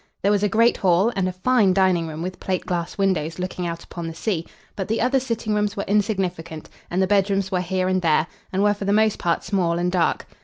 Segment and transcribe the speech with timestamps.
[0.23, 3.67] There was a great hall, and a fine dining room with plate glass windows looking
[3.67, 7.61] out upon the sea; but the other sitting rooms were insignificant, and the bedrooms were
[7.61, 10.25] here and there, and were for the most part small and dark.